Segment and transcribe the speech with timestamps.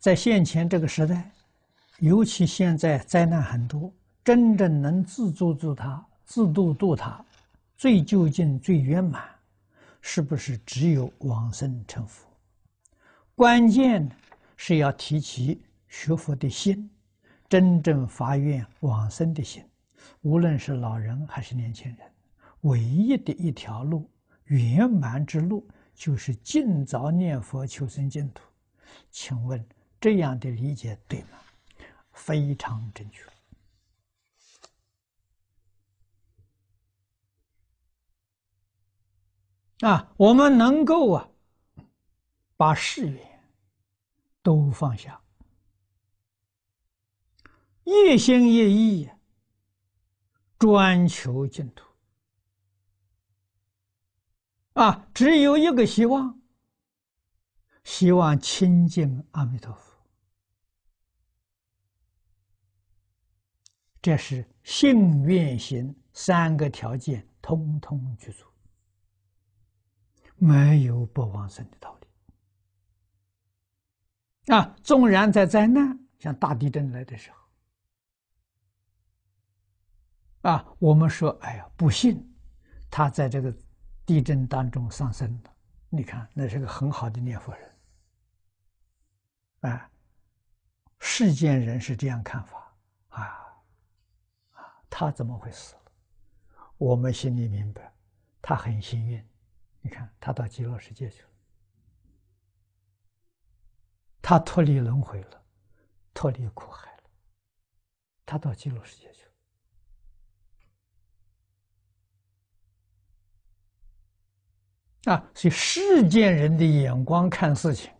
[0.00, 1.30] 在现前这个时代，
[1.98, 3.92] 尤其现在灾难很多，
[4.24, 7.22] 真正能自助助他、自度度他，
[7.76, 9.22] 最究竟、最圆满，
[10.00, 12.26] 是不是只有往生成佛？
[13.34, 14.10] 关键
[14.56, 16.90] 是要提起学佛的心，
[17.46, 19.62] 真正发愿往生的心。
[20.22, 21.98] 无论是老人还是年轻人，
[22.62, 24.08] 唯一的一条路，
[24.44, 28.42] 圆满之路，就是尽早念佛求生净土。
[29.10, 29.62] 请问
[30.00, 31.38] 这样的理解对吗？
[32.12, 33.22] 非常正确。
[39.86, 41.28] 啊，我们能够啊，
[42.56, 43.40] 把事业
[44.42, 45.20] 都放下，
[47.84, 49.10] 一心一意
[50.58, 51.86] 专求净土。
[54.74, 56.40] 啊，只有一个希望。
[57.82, 59.89] 希望亲近阿弥陀佛，
[64.02, 68.46] 这是信愿行三个条件通通具足，
[70.36, 72.06] 没有不往生的道理。
[74.54, 77.30] 啊，纵然在灾难，像大地震来的时
[80.42, 82.26] 候，啊，我们说，哎呀，不幸
[82.90, 83.54] 他在这个
[84.06, 85.54] 地震当中丧生了。
[85.90, 87.70] 你看，那是个很好的念佛人。
[89.60, 89.90] 啊，
[91.00, 92.69] 世间人是这样看法，
[94.90, 95.92] 他怎么会死了？
[96.76, 97.94] 我们心里明白，
[98.42, 99.24] 他很幸运。
[99.80, 101.28] 你看，他到极乐世界去了，
[104.20, 105.42] 他脱离轮回了，
[106.12, 107.04] 脱离苦海了，
[108.26, 109.24] 他到极乐世界去
[115.04, 115.14] 了。
[115.14, 117.90] 啊，所以世间人的眼光看事情。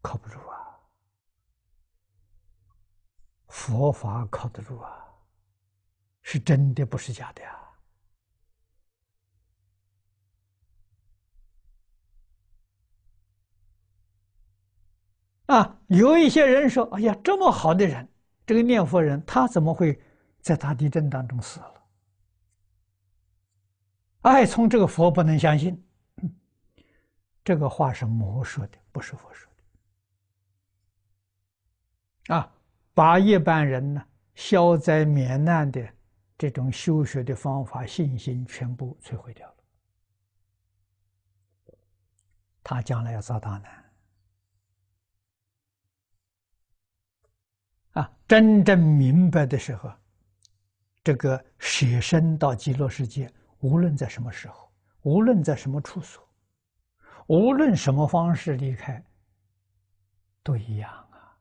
[0.00, 0.78] 靠不住啊！
[3.48, 5.03] 佛法靠得住啊，
[6.24, 7.60] 是真的，不是假的呀！
[15.46, 18.08] 啊，有一些人说：“哎呀，这么好的人，
[18.46, 20.00] 这个念佛人，他怎么会
[20.40, 21.86] 在大地震当中死了？”
[24.24, 25.86] 爱，从这个佛不能相信，
[27.44, 29.46] 这个话是魔说的，不是佛说
[32.26, 32.34] 的。
[32.34, 32.50] 啊，
[32.94, 34.02] 把一般人呢
[34.34, 35.86] 消灾免难的
[36.36, 39.56] 这种修学的方法、信心全部摧毁掉了，
[42.62, 43.84] 他将来要遭大难。
[47.92, 49.92] 啊，真正明白的时候，
[51.04, 56.28] 这个舍身到极乐世界，无论在什么时候，无论在什么处所，
[57.28, 59.00] 无论什么方式离开，
[60.42, 61.38] 都一样啊。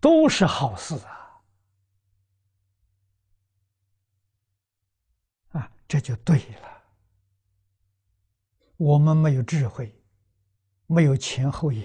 [0.00, 1.42] 都是好事啊！
[5.52, 6.68] 啊，这就对了。
[8.76, 9.92] 我们没有智慧，
[10.86, 11.84] 没有前后眼，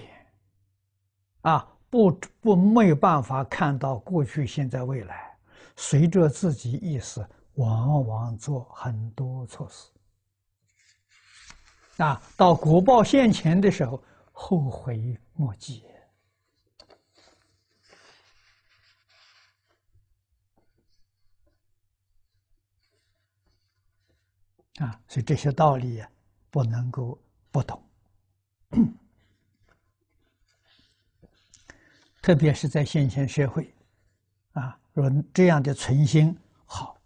[1.41, 5.36] 啊，不不没有办法看到过去、现在、未来，
[5.75, 9.90] 随着自己意识，往往做很多错事。
[11.97, 15.84] 啊，到果报现前的时候，后悔莫及。
[24.79, 26.09] 啊，所以这些道理啊，
[26.50, 27.19] 不能够
[27.51, 27.81] 不懂。
[32.22, 33.72] 特别是在现前社会，
[34.53, 36.35] 啊，若这样的存心
[36.66, 36.97] 好，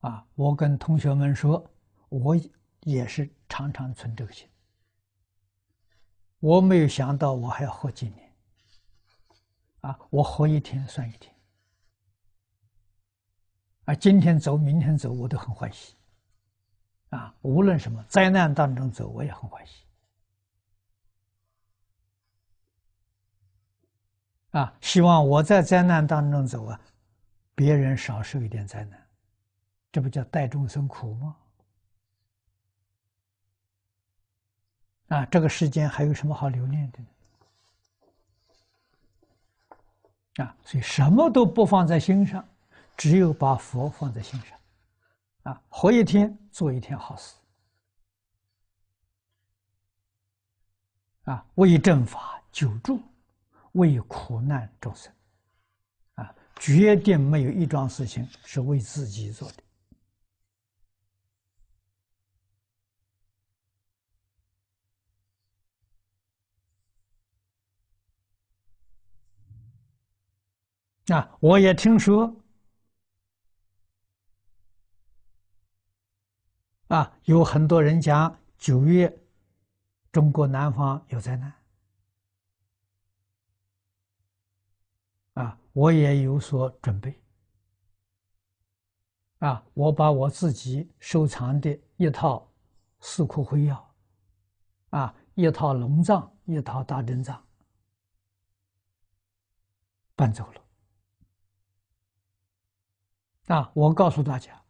[0.00, 1.70] 啊，我跟同学们说，
[2.08, 2.34] 我
[2.80, 4.48] 也是常常存这个心。
[6.40, 8.32] 我没有想到我还要活几年，
[9.82, 11.35] 啊，我活一天算一天。
[13.86, 15.94] 啊，今天走，明天走，我都很欢喜。
[17.10, 19.84] 啊，无论什么灾难当中走，我也很欢喜。
[24.50, 26.80] 啊，希望我在灾难当中走啊，
[27.54, 29.06] 别人少受一点灾难，
[29.92, 31.36] 这不叫代众生苦吗？
[35.08, 36.98] 啊，这个世间还有什么好留恋的
[40.38, 40.44] 呢？
[40.44, 42.44] 啊，所以什么都不放在心上。
[42.96, 44.58] 只有把佛放在心上，
[45.42, 47.36] 啊，活一天做一天好事，
[51.24, 53.00] 啊，为正法久住，
[53.72, 55.12] 为苦难众生，
[56.14, 59.62] 啊，绝对没有一桩事情是为自己做的。
[71.14, 72.34] 啊，我也听说
[76.96, 79.14] 啊，有很多人讲九月
[80.10, 81.52] 中国南方有灾难，
[85.34, 87.20] 啊，我也有所准备，
[89.40, 92.38] 啊，我把我自己收藏的一套
[93.06, 93.94] 《四库会要》，
[94.96, 97.44] 啊，一套龙藏，一套大正藏，
[100.14, 100.62] 搬走了。
[103.54, 103.70] 啊！
[103.74, 104.64] 我告诉大家，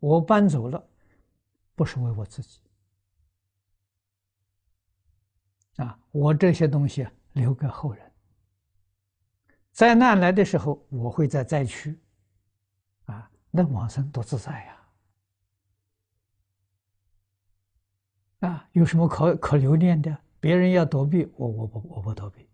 [0.00, 0.86] 我搬走了，
[1.74, 2.60] 不是为我自己。
[5.76, 8.12] 啊，我这些东西留给后人。
[9.72, 11.98] 灾难来的时候，我会在灾区。
[13.06, 14.88] 啊，那往生多自在呀！
[18.48, 20.16] 啊，有什么可可留恋的？
[20.38, 22.48] 别人要躲避，我我不我不躲避。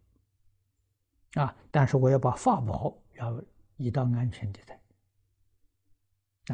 [1.35, 3.43] 啊，但是我要把法宝要
[3.77, 4.81] 移到安全地带。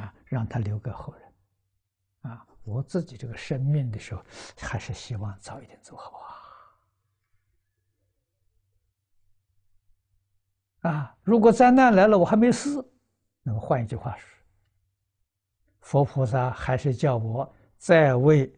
[0.00, 1.25] 啊，让他留给后人。
[2.66, 4.22] 我自己这个生命的时候，
[4.58, 6.18] 还是希望早一点走好
[10.82, 10.90] 啊。
[10.90, 12.84] 啊，如果灾难来了，我还没死，
[13.42, 14.28] 那么换一句话说，
[15.80, 18.52] 佛菩萨还是叫我再为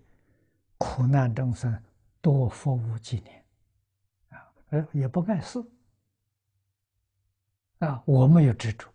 [0.78, 1.82] 苦难众生
[2.20, 3.44] 多服务几年。
[4.31, 5.62] 啊，呃，也不碍事。
[7.81, 8.88] 啊，我没有执着。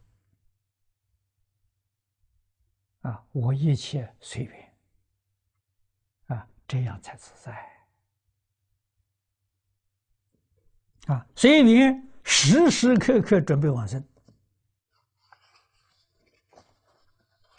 [3.01, 4.72] 啊，我一切随缘，
[6.67, 7.69] 这样才自在。
[11.07, 14.03] 啊，随缘时时刻刻准备往生。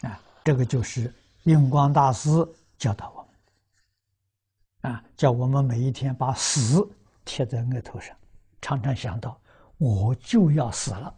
[0.00, 1.14] 啊，这个就是
[1.44, 2.30] 印光大师
[2.78, 4.92] 教导我们。
[4.92, 6.86] 啊，叫我们每一天把死
[7.24, 8.16] 贴在额头上，
[8.60, 9.40] 常常想到
[9.78, 11.14] 我就要死了，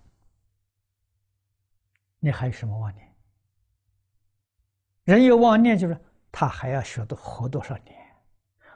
[2.18, 3.14] 你还有什么妄念？
[5.04, 6.00] 人有妄念，就是
[6.38, 8.14] 他还要学多活多少年，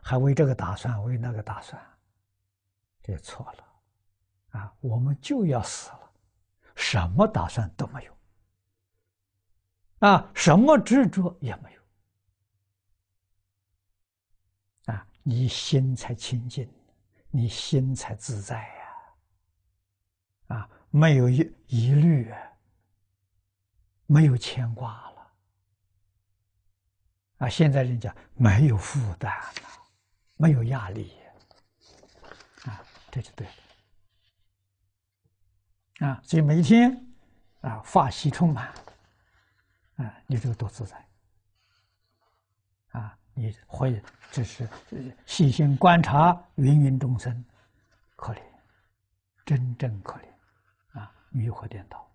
[0.02, 1.78] 还为这个打算，为那个打算，
[3.02, 4.74] 这错了，啊！
[4.80, 6.10] 我们就要死了，
[6.74, 8.16] 什么打算都没有，
[9.98, 11.82] 啊，什么执着也没有，
[14.94, 16.66] 啊，你心才清净，
[17.28, 18.56] 你心才自在
[20.48, 22.32] 呀，啊，没有疑疑虑，
[24.06, 25.09] 没有牵挂。
[27.40, 29.68] 啊，现在人家没有负担了，
[30.36, 31.16] 没有压力，
[32.66, 33.46] 啊，这就对
[36.00, 37.02] 了，啊，所以每一天
[37.62, 38.68] 啊，法喜充满，
[39.96, 41.08] 啊，你这个多自在，
[42.90, 44.68] 啊，你会只是
[45.24, 47.42] 细心观察芸芸众生，
[48.16, 48.42] 可怜，
[49.46, 52.06] 真正可怜，啊，迷惑颠倒。